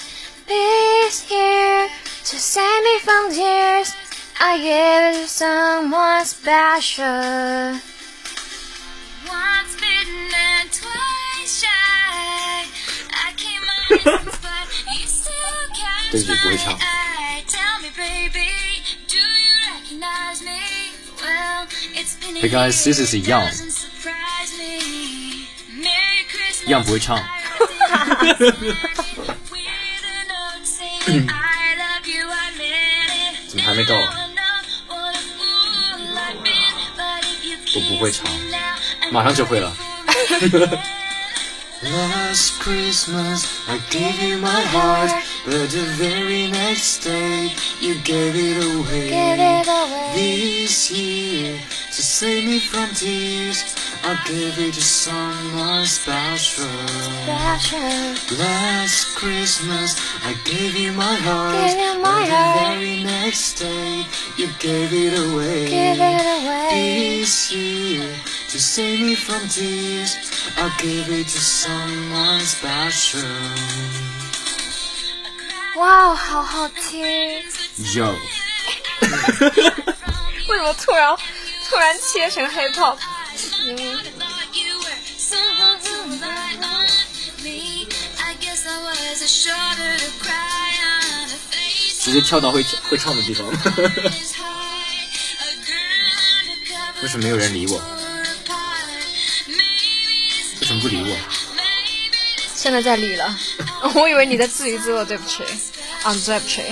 [0.47, 1.87] This year,
[2.23, 3.93] to save me from tears,
[4.41, 7.77] I gave it to someone special.
[9.29, 12.65] Once bitten and twice shy,
[13.21, 13.61] I came
[14.09, 14.65] on but
[14.97, 17.43] you still catch my eye.
[17.45, 18.64] Tell me, baby.
[22.49, 23.51] Guys, this is Young.
[26.67, 27.17] 样不会唱。
[33.47, 33.95] 怎么还没到
[37.43, 38.25] you 我不会唱，
[39.11, 39.75] 马上就会了。
[41.85, 45.11] Last Christmas I gave you my heart,
[45.45, 49.09] but the very next day you gave it away.
[49.09, 50.11] Gave it away.
[50.15, 56.65] This year, to save me from tears, I gave it to someone special.
[57.23, 58.37] Special.
[58.39, 59.95] Last Christmas
[60.25, 62.57] I gave you my heart, you my but heart.
[62.57, 64.05] the very next day
[64.37, 65.65] you gave it away.
[65.69, 66.69] Give it away.
[67.21, 68.09] This year,
[68.49, 70.15] to save me from tears,
[70.57, 73.21] I gave it to someone special.
[75.77, 77.05] 哇，好好听
[77.93, 78.15] ！Yo，
[80.47, 81.17] 为什么突然
[81.69, 82.47] 突然切成
[90.21, 93.45] cry on, a face 直接跳到会会唱的地方。
[97.01, 98.04] 为什么没有人理我？
[100.64, 101.16] 为什么不理我？
[102.54, 103.38] 现在在理了，
[103.94, 105.42] 我以为你在自娱自乐，对不起，
[106.02, 106.62] 啊，对不起。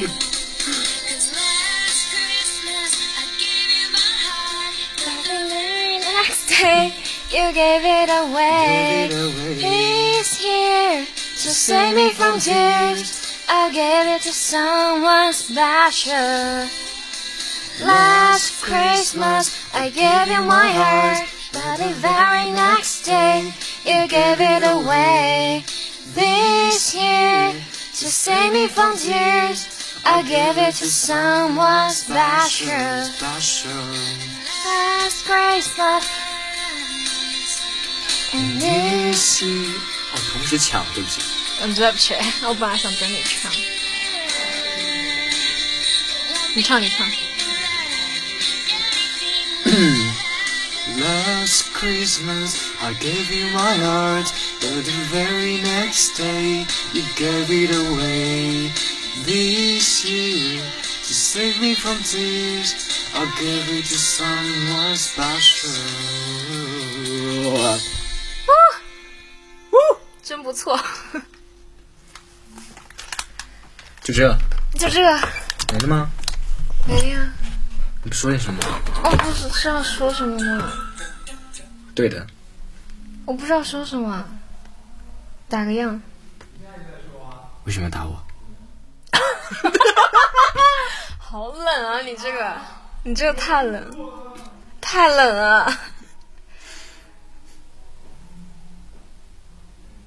[6.18, 6.92] next day
[7.30, 9.08] you gave it away.
[9.08, 13.12] This year to save me from tears,
[13.48, 16.68] I gave it to someone special.
[17.80, 23.52] Last Christmas I gave you my heart, but the very next day
[23.84, 25.64] you gave it away.
[26.14, 29.66] This year to save me from tears,
[30.04, 33.04] I gave it to someone special.
[33.04, 33.70] Special.
[34.64, 36.04] Last Christmas.
[38.32, 39.74] And this year.
[40.12, 41.20] 哦，同时抢，对不起。
[41.60, 43.52] 嗯，对不起，我本来想等你唱，
[46.54, 47.06] 你唱，你唱。
[51.82, 58.70] Christmas, I gave you my heart, but the very next day you gave it away.
[59.24, 62.74] This year, to save me from tears,
[63.14, 65.72] I'll give it to someone special.
[70.22, 70.78] 真不错，
[74.02, 74.38] 就这，
[74.74, 75.00] 就这
[75.72, 76.10] 没了吗？
[76.86, 77.32] 没呀。
[78.02, 78.60] 你不说点什么？
[79.04, 80.72] 我不是是要说什么吗？
[81.95, 82.27] 对的，
[83.25, 84.25] 我不知道说什么，
[85.47, 86.01] 打个样。
[87.65, 88.21] 为什么要打我？
[91.19, 92.01] 好冷啊！
[92.01, 92.55] 你这个，
[93.03, 93.89] 你这个太冷，
[94.81, 95.79] 太冷了。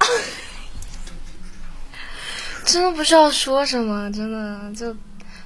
[2.64, 4.94] 真的不知道说什么，真的就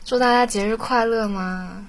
[0.05, 1.87] 祝大家节日快乐嘛。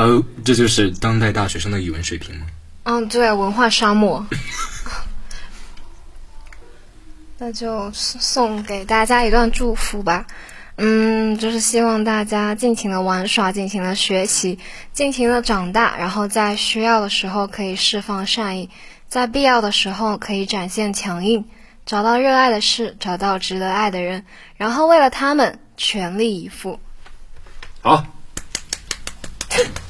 [0.00, 2.46] 哦，这就是当代大学生的语文水平吗？
[2.84, 4.24] 嗯，对，文化沙漠。
[7.36, 10.26] 那就送给大家一段祝福吧。
[10.76, 14.58] 嗯，就是希望大家尽情的玩耍，尽情的学习，
[14.94, 18.70] 尽情的长大，然后在需要的时候可以释放善意，
[19.06, 21.44] 在必要的时候可以展现强硬，
[21.84, 24.24] 找到热爱的事，找到值得爱的人，
[24.56, 26.80] 然后为了他们全力以赴。
[27.82, 28.06] 好。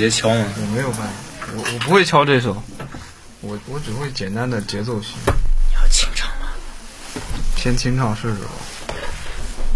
[0.00, 0.46] 直接敲吗？
[0.56, 1.08] 我没有办法，
[1.54, 2.56] 我我不会敲这首，
[3.42, 5.14] 我我只会简单的节奏型。
[5.26, 6.46] 你要清唱吗？
[7.54, 8.50] 先清唱试试吧。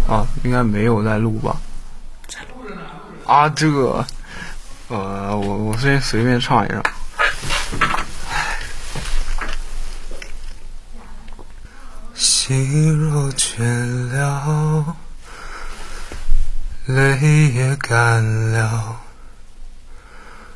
[0.07, 1.57] 啊，应该没有在录吧？
[2.27, 2.81] 在录着呢。
[3.27, 4.03] 啊，这个，
[4.87, 6.81] 呃，我我先随便唱一唱。
[12.15, 13.61] 心若倦
[14.11, 14.95] 了，
[16.87, 19.01] 泪也干了。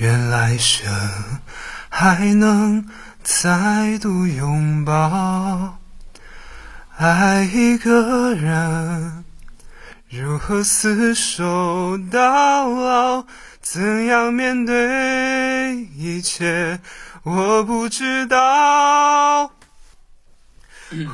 [0.00, 0.90] 愿来生
[1.90, 2.88] 还能
[3.22, 5.78] 再度拥抱，
[6.96, 9.26] 爱一个人
[10.08, 13.26] 如何厮守到老？
[13.60, 16.80] 怎样面对一切？
[17.22, 19.52] 我不知道。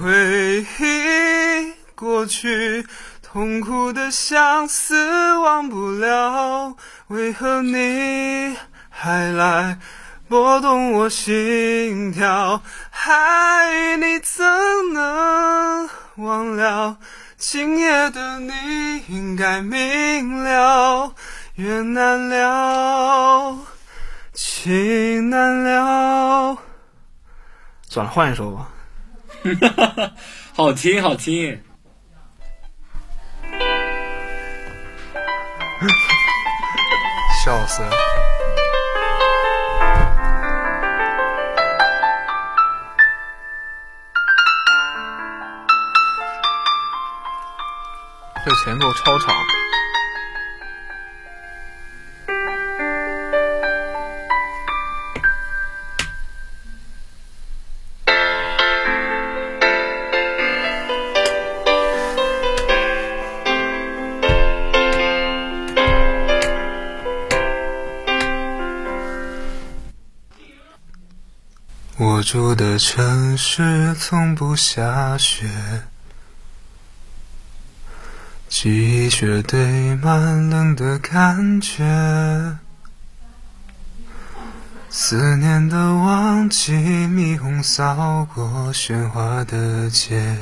[0.01, 2.87] 回忆过去，
[3.21, 6.77] 痛苦的相思忘不了，
[7.09, 8.57] 为何你？
[8.99, 9.79] 还来
[10.27, 14.43] 拨动我心跳，爱你怎
[14.95, 15.87] 能
[16.17, 16.97] 忘了？
[17.37, 18.53] 今夜的你
[19.09, 21.13] 应该明了，
[21.57, 23.59] 缘难了，
[24.33, 26.57] 情难了。
[27.91, 28.71] 算了，换一首吧。
[30.55, 31.63] 好听，好听。
[37.45, 37.91] 笑死了。
[48.47, 49.35] 这前奏超长。
[71.99, 75.96] 我住的城市从不下雪。
[78.59, 82.57] 积雪堆满冷的感觉，
[84.89, 90.39] 思念的旺季，霓虹扫过喧哗的街，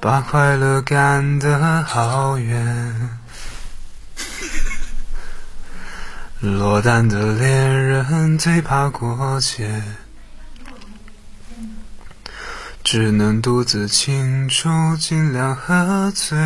[0.00, 3.18] 把快乐赶得好远。
[6.38, 9.82] 落单的恋人最怕过节，
[12.92, 16.36] 只能独自庆祝，尽量喝醉。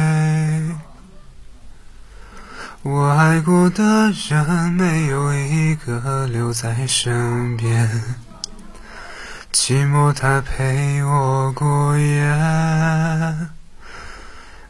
[2.83, 7.89] 我爱过的人，没有一个留在身边，
[9.55, 12.31] 寂寞它陪我过夜。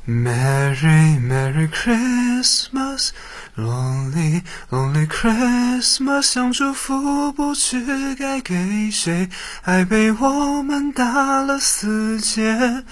[0.06, 3.08] Merry Merry Christmas。
[3.56, 9.30] Lonely, lonely Christmas，想祝福不知该给谁，
[9.62, 12.82] 爱被我们打了死结。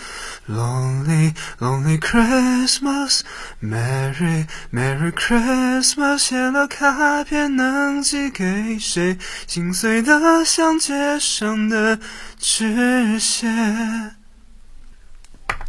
[0.48, 9.18] Lonely, lonely Christmas，Merry, Merry Christmas，写了卡片能寄给谁？
[9.48, 11.98] 心碎的像街上的
[12.38, 13.48] 纸屑。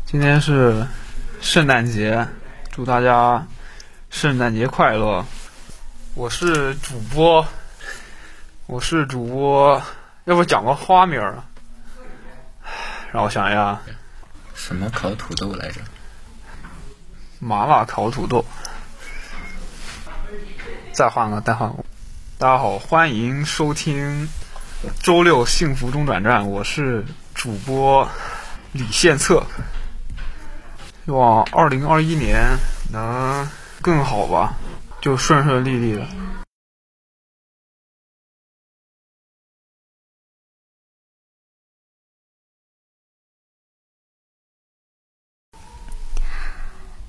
[0.05, 0.85] 今天是
[1.41, 2.27] 圣诞节，
[2.71, 3.43] 祝大家。
[4.13, 5.25] 圣诞节快乐！
[6.13, 7.45] 我是主播，
[8.67, 9.81] 我是主播，
[10.25, 11.43] 要不讲个花名儿？
[13.11, 13.81] 让我想一下，
[14.53, 15.81] 什么烤土豆来着？
[17.39, 18.45] 麻辣烤土豆。
[20.93, 21.83] 再换个，再换个。
[22.37, 24.29] 大家好，欢迎收听
[25.01, 27.03] 周六幸福中转站，我是
[27.33, 28.07] 主播
[28.73, 29.43] 李献策。
[31.03, 32.57] 希望二零二一年
[32.91, 33.49] 能。
[33.83, 34.53] 更好吧，
[35.01, 36.07] 就顺顺利利的。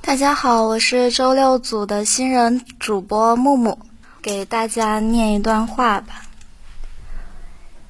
[0.02, 3.78] 大家好，我是周六组的新人主播木木，
[4.20, 6.22] 给大家念一段话吧。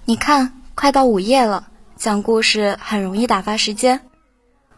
[0.05, 4.03] 你看，快到午夜了，讲故事很容易打发时间，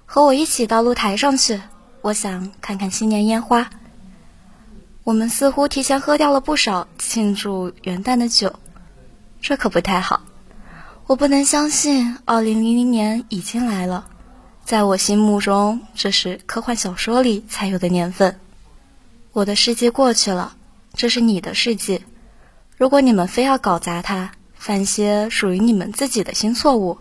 [0.04, 1.60] 和我一起到露台上去，
[2.02, 3.68] 我想看看新年烟花。
[5.06, 8.58] 我们似乎提前喝掉了不少庆祝元旦的酒，
[9.40, 10.22] 这可不太好。
[11.06, 14.08] 我不能相信2000年已经来了，
[14.64, 18.40] 在我心目中，这是科幻小说里才有的年份。
[19.30, 20.56] 我的世纪过去了，
[20.92, 22.02] 这是你的世纪。
[22.76, 26.98] 如果你们非要搞砸它，犯些属于你们自己的新错误，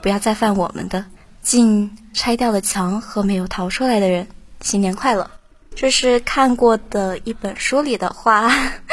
[0.00, 1.04] 不要再犯我们的。
[1.42, 4.26] 敬拆掉的墙和没有逃出来的人，
[4.62, 5.30] 新年快乐。
[5.74, 8.48] 这是看过的一本书里的话，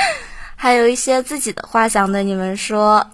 [0.56, 3.06] 还有一些自己的话想对你们说，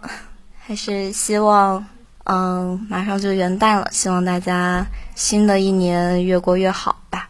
[0.58, 1.86] 还是希望，
[2.24, 7.30] 嗯，马上就元旦了，希望大家新的一年越过越好吧。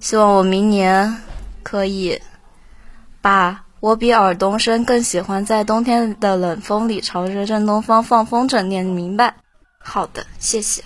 [0.00, 1.16] 希望我明年
[1.62, 2.20] 可以
[3.20, 9.34] 把我比尔冬升更喜欢在冬天的冷风里朝着正东方放风筝念明白。
[9.78, 10.82] 好的，谢谢。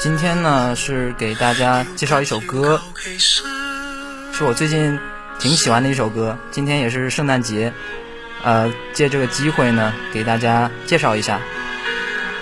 [0.00, 2.80] 今天呢是给大家介绍一首歌，
[4.32, 4.98] 是我最近
[5.38, 6.38] 挺喜欢的一首歌。
[6.50, 7.72] 今天也是圣诞节，
[8.42, 11.40] 呃，借这个机会呢给大家介绍一下，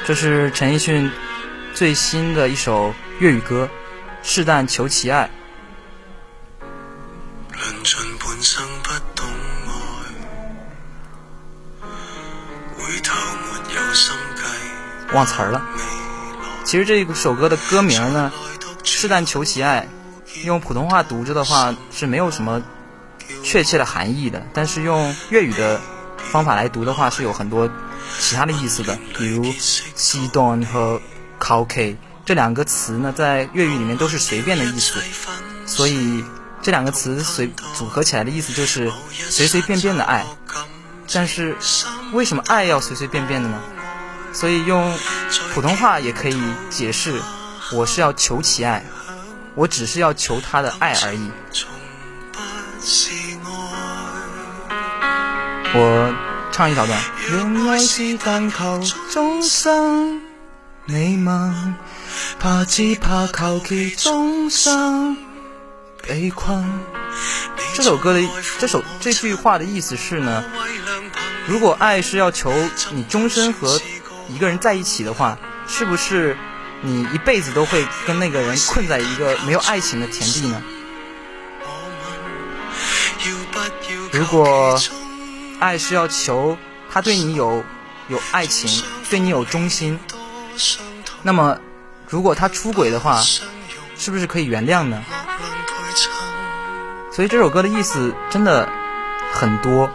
[0.06, 1.10] 这是陈奕迅
[1.74, 3.68] 最新的一首粤语歌
[4.28, 5.24] 《是但求其爱》。
[15.12, 15.62] 忘词儿了。
[16.64, 18.30] 其实这首歌的歌名呢
[18.84, 19.88] ，“是但求其爱”，
[20.44, 22.62] 用普通话读着的话是没有什么
[23.42, 24.46] 确切的含义的。
[24.52, 25.80] 但是用粤语的
[26.18, 27.70] 方法来读的话，是有很多
[28.18, 28.98] 其他的意思的。
[29.16, 29.44] 比如
[29.96, 31.00] “西端”和
[31.38, 35.00] “k” 这两个词呢，在粤语里面都是随便的意思，
[35.64, 36.22] 所以
[36.60, 38.92] 这两个词随组合起来的意思就是
[39.30, 40.26] 随随便便的爱。
[41.10, 41.56] 但是
[42.12, 43.58] 为什么爱要随随便便的呢？
[44.32, 44.96] 所以用
[45.52, 47.20] 普通话也可以解释，
[47.72, 48.84] 我是要求其爱，
[49.54, 51.30] 我只是要求他的爱而已。
[55.74, 56.14] 我
[56.52, 57.00] 唱一小段。
[57.30, 60.20] 原来是但求终生
[60.86, 61.74] 美梦，
[62.38, 65.16] 怕只怕求其终生
[66.06, 66.64] 被困。
[67.74, 68.26] 这首歌的
[68.58, 70.44] 这首这句话的意思是呢，
[71.46, 72.52] 如果爱是要求
[72.92, 73.78] 你终身和
[74.28, 76.36] 一个人在一起的话，是不是
[76.82, 80.62] 你一辈子都会跟那个人困在一个没有爱情的田地呢？
[84.12, 84.80] 如果
[85.60, 86.56] 爱是要求
[86.90, 87.64] 他对你有
[88.08, 89.98] 有爱情，对你有忠心，
[91.22, 91.58] 那么
[92.08, 93.20] 如果他出轨的话，
[93.96, 95.02] 是不是可以原谅呢？
[97.12, 98.68] 所以这首歌的意思真的
[99.32, 99.90] 很多。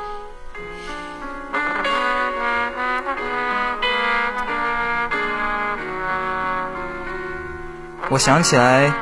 [8.13, 8.93] 我想起来，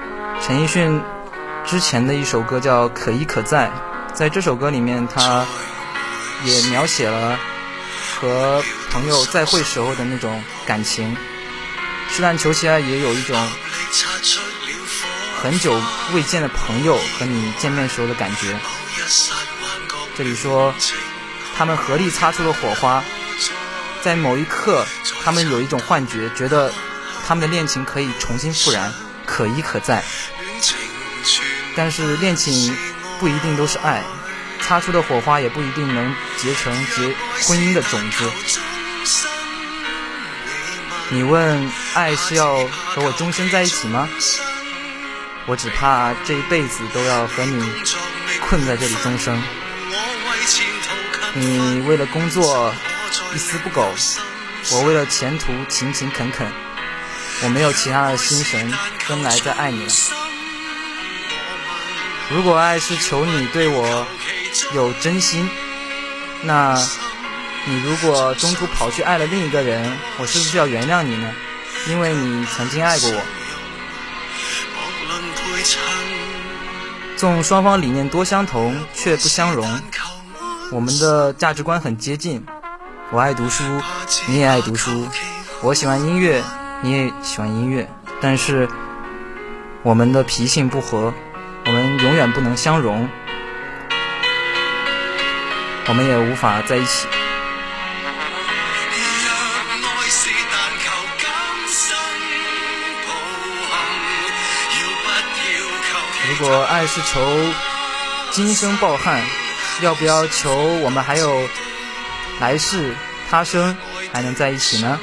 [0.41, 1.03] 陈奕迅
[1.65, 3.67] 之前的一首歌叫《可依可在》。
[4.13, 5.45] 在这首歌里面，他
[6.45, 7.37] 也描写了
[8.21, 11.17] 和朋友再会时候的那种感情。
[12.09, 13.37] 试探求其爱也有一种
[15.41, 15.77] 很久
[16.13, 18.55] 未见的朋友和你见面时候的感觉。
[20.15, 20.73] 这里说，
[21.57, 23.03] 他们合力擦出了火花，
[24.01, 24.85] 在某一刻，
[25.21, 26.71] 他们有一种幻觉，觉得
[27.25, 28.93] 他们的恋情可以重新复燃，
[29.25, 30.03] 可一可再。
[31.75, 32.75] 但是恋情
[33.19, 34.03] 不一定都是爱，
[34.61, 37.15] 擦出的火花也不一定能结成结
[37.45, 38.29] 婚姻的种子。
[41.09, 44.07] 你问爱是要和我终身在一起吗？
[45.47, 47.65] 我只怕这一辈子都要和你
[48.41, 49.41] 困在这里终生。
[51.33, 52.73] 你为了工作
[53.33, 53.93] 一丝不苟，
[54.71, 56.47] 我为了前途勤勤恳恳。
[57.43, 58.71] 我没有其他的心神
[59.07, 59.91] 跟来再爱你了。
[62.29, 64.07] 如果爱是求你对我
[64.73, 65.49] 有真心，
[66.43, 66.77] 那。
[67.63, 71.31] 你如果中途跑去爱了另一个人，我是不是要原谅你呢？
[71.87, 73.21] 因为你曾经爱过我。
[77.17, 79.79] 纵双方理念多相同，却不相容。
[80.71, 82.43] 我们的价值观很接近。
[83.11, 83.63] 我爱读书，
[84.25, 85.07] 你也爱读书。
[85.61, 86.43] 我喜欢音乐，
[86.81, 87.89] 你也喜欢音乐。
[88.21, 88.67] 但是
[89.83, 91.13] 我们的脾性不合，
[91.65, 93.09] 我们永远不能相容，
[95.87, 97.07] 我们也无法在一起。
[106.29, 107.19] 如果爱是求
[108.31, 109.21] 今生抱憾，
[109.81, 111.47] 要不要求我们还有
[112.39, 112.95] 来世
[113.29, 113.75] 他生
[114.11, 114.99] 还能在一起呢？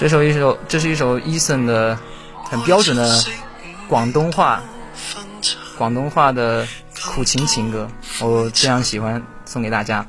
[0.00, 1.98] 这首一首，这是一首 Eason 的
[2.44, 3.22] 很标准的
[3.86, 4.62] 广东话，
[5.76, 6.66] 广东话的
[7.04, 7.86] 苦情情歌，
[8.22, 10.06] 我非常喜欢，送给大家。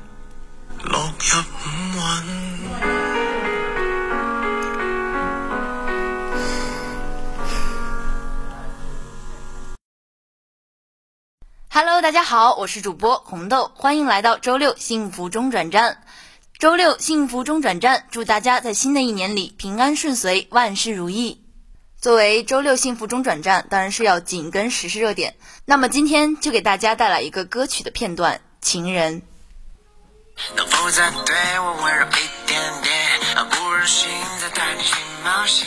[11.68, 15.98] Hello，大家好，我是主播红豆，欢迎来到周六幸福中转站。
[16.62, 21.44] 周六幸福中转站，祝大家在新的一年里平安顺遂，万事如意。
[22.00, 25.34] 作为周六幸福中转站，当然是要紧跟时事热点。
[25.64, 29.22] 那么今天就给大家带来一个歌曲的片段，《情人》。
[30.54, 33.44] 能否再对我温柔一点点？
[33.50, 34.08] 不忍心
[34.40, 34.94] 再带你去
[35.24, 35.66] 冒险。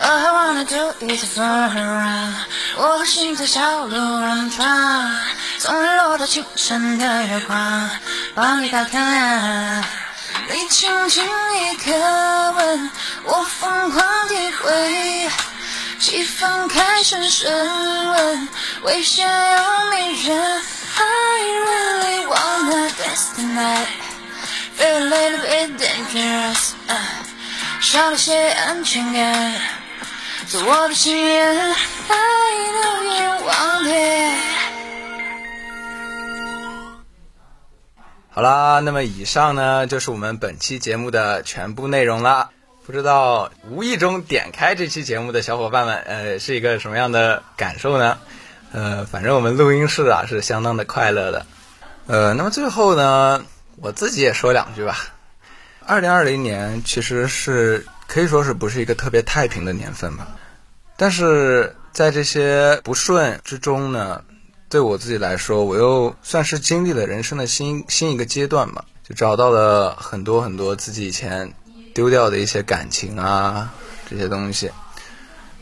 [0.00, 2.32] I wanna do it for her。
[2.78, 5.16] 我的心在小路乱闯，
[5.60, 7.88] 从日落到清晨的月光，
[8.34, 9.84] 帮你打开。
[10.50, 12.90] 你轻轻一个吻，
[13.24, 15.30] 我疯狂体会，
[15.98, 18.48] 气氛开始升温，
[18.82, 20.62] 危险又迷人。
[20.96, 21.00] I
[21.66, 23.88] really wanna dance tonight,
[24.78, 26.74] feel a little bit dangerous，
[27.80, 29.52] 少了些安全感，
[30.48, 31.74] 做我的情人，
[32.08, 32.14] 爱
[32.72, 34.34] 的愿望贴。
[38.34, 42.50] 好啦，那么以上呢就是我们本期节目的全部内容了。
[42.84, 48.18] 不知道无意中点开这期节目的小伙伴们，呃，是一个什么样的感受呢？
[48.72, 51.46] 呃，反正我们录音室啊是相当的快乐的。
[52.08, 53.44] 呃，那么最后呢，
[53.76, 54.98] 我自己也说两句吧。
[55.86, 60.26] 二零二零年其实是可以说是不是一个特别太平的年份吧？
[60.96, 64.24] 但是在这些不顺之中呢，
[64.74, 71.54] 对我自己来说，我又算是经历了人生的新新一个阶段吧，就找到了很多很多自己以前
[71.94, 73.72] 丢掉的一些感情啊
[74.10, 74.68] 这些东西，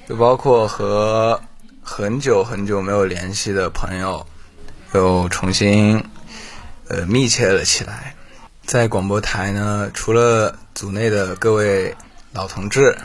[0.08, 1.38] 就包括和。
[1.84, 4.24] 很久很久没有联系的朋友，
[4.94, 6.02] 又重新
[6.86, 8.14] 呃密切了起来。
[8.64, 11.94] 在广播台呢，除了组内的各位
[12.32, 12.96] 老同志，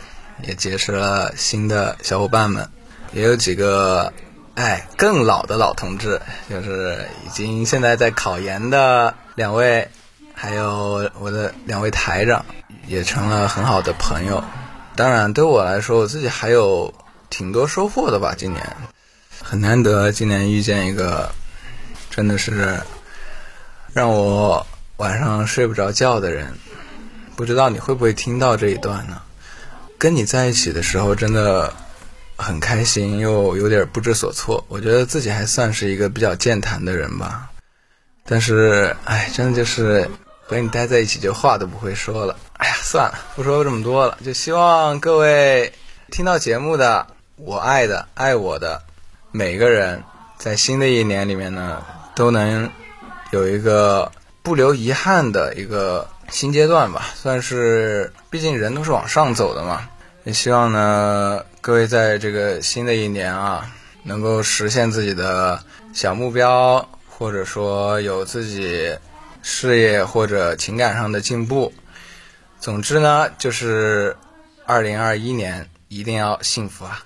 [0.43, 2.69] 也结识了新的小伙伴们，
[3.13, 4.13] 也有几个
[4.57, 9.87] 哎更老的老同志，就是已经现在在考研的两位，
[10.33, 12.45] 还有我的两位台长，
[12.87, 14.43] 也成了很好的朋友。
[14.95, 16.93] 当然，对我来说，我自己还有。
[17.29, 18.33] 挺多收获的吧？
[18.37, 18.65] 今年
[19.43, 21.29] 很难得，今年遇见一个
[22.09, 22.79] 真的是
[23.93, 26.57] 让我晚上睡不着觉的人。
[27.35, 29.21] 不知道你会不会听到这一段呢？
[29.97, 31.71] 跟你在一起的时候真的
[32.37, 34.63] 很开心，又有点不知所措。
[34.69, 37.49] 我觉得自己还算是一个比较健谈的人吧，
[38.25, 40.09] 但是哎，真的就是
[40.45, 42.37] 和你待在一起就话都不会说了。
[42.53, 45.73] 哎呀，算了，不说这么多了，就希望各位
[46.11, 47.07] 听到节目的。
[47.39, 48.81] 我爱的、爱我的
[49.31, 50.01] 每个人，
[50.39, 51.83] 在新的一年里面呢，
[52.15, 52.67] 都能
[53.29, 54.11] 有一个
[54.41, 59.87] 不留遗憾的一个新阶段吧，算是，毕竟人都是往上走的嘛。
[60.23, 63.69] 也希望呢，各位在这个新的一年啊，
[64.03, 65.61] 能够实现自己的
[65.91, 68.97] 小目标，或者说有自己
[69.41, 71.73] 事业或者情感上的进步。
[72.57, 74.15] 总之呢，就是
[74.65, 77.03] 二零二一年一定要幸福啊！